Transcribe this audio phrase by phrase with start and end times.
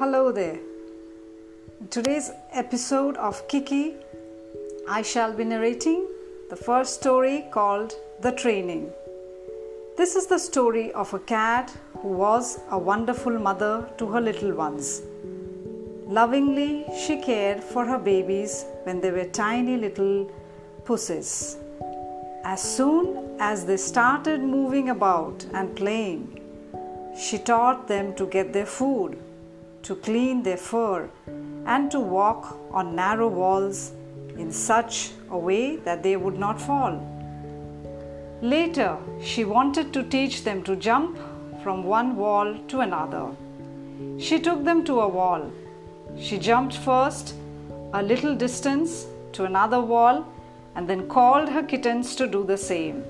[0.00, 0.58] Hello there.
[1.78, 3.96] In today's episode of Kiki,
[4.88, 6.06] I shall be narrating
[6.48, 7.92] the first story called
[8.22, 8.90] The Training.
[9.98, 14.54] This is the story of a cat who was a wonderful mother to her little
[14.54, 15.02] ones.
[16.06, 20.30] Lovingly, she cared for her babies when they were tiny little
[20.86, 21.58] pussies.
[22.42, 26.40] As soon as they started moving about and playing,
[27.14, 29.18] she taught them to get their food,
[29.82, 31.08] to clean their fur,
[31.66, 33.92] and to walk on narrow walls
[34.36, 36.94] in such a way that they would not fall.
[38.42, 41.18] Later, she wanted to teach them to jump
[41.62, 43.26] from one wall to another.
[44.18, 45.50] She took them to a wall.
[46.18, 47.34] She jumped first
[47.92, 50.26] a little distance to another wall
[50.74, 53.04] and then called her kittens to do the same.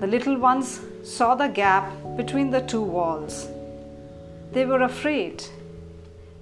[0.00, 3.48] The little ones saw the gap between the two walls.
[4.52, 5.44] They were afraid.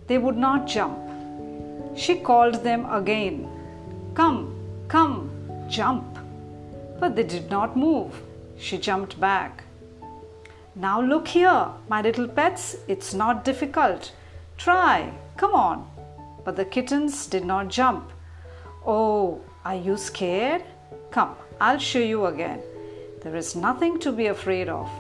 [0.09, 0.99] They would not jump.
[1.97, 3.49] She called them again
[4.15, 4.55] Come,
[4.89, 5.31] come,
[5.69, 6.19] jump.
[6.99, 8.23] But they did not move.
[8.59, 9.65] She jumped back.
[10.75, 14.13] Now look here, my little pets, it's not difficult.
[14.57, 15.89] Try, come on.
[16.45, 18.11] But the kittens did not jump.
[18.85, 20.65] Oh, are you scared?
[21.11, 22.61] Come, I'll show you again.
[23.23, 24.91] There is nothing to be afraid of.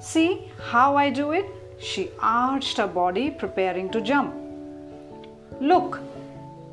[0.00, 1.46] See how I do it?
[1.78, 4.34] She arched her body, preparing to jump.
[5.60, 6.00] Look,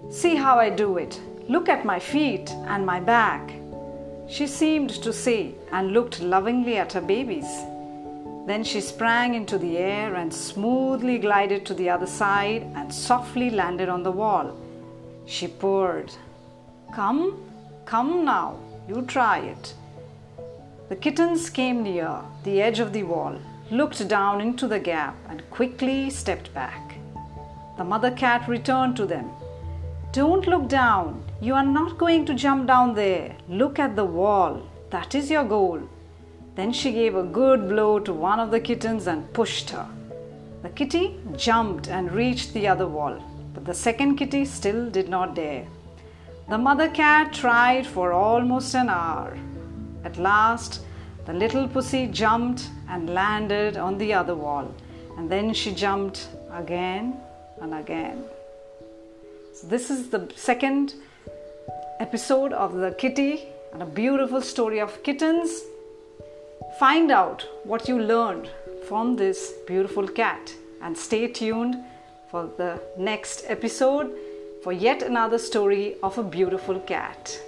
[0.09, 1.19] see how I do it.
[1.47, 3.51] Look at my feet and my back.
[4.27, 7.49] She seemed to say and looked lovingly at her babies.
[8.47, 13.49] Then she sprang into the air and smoothly glided to the other side and softly
[13.49, 14.57] landed on the wall.
[15.25, 16.11] She purred,
[16.93, 17.43] Come,
[17.85, 18.57] come now,
[18.87, 19.73] you try it.
[20.89, 23.37] The kittens came near the edge of the wall,
[23.71, 26.95] looked down into the gap, and quickly stepped back.
[27.77, 29.29] The mother cat returned to them.
[30.11, 31.23] Don't look down.
[31.39, 33.35] You are not going to jump down there.
[33.47, 34.67] Look at the wall.
[34.89, 35.81] That is your goal.
[36.55, 39.87] Then she gave a good blow to one of the kittens and pushed her.
[40.63, 43.17] The kitty jumped and reached the other wall,
[43.53, 45.65] but the second kitty still did not dare.
[46.49, 49.37] The mother cat tried for almost an hour.
[50.03, 50.81] At last,
[51.25, 54.73] the little pussy jumped and landed on the other wall,
[55.17, 57.15] and then she jumped again
[57.61, 58.23] and again.
[59.53, 60.95] So, this is the second
[61.99, 63.43] episode of the kitty
[63.73, 65.61] and a beautiful story of kittens.
[66.79, 68.49] Find out what you learned
[68.87, 71.77] from this beautiful cat and stay tuned
[72.29, 74.11] for the next episode
[74.63, 77.39] for yet another story of a beautiful cat.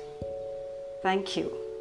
[1.02, 1.73] Thank you.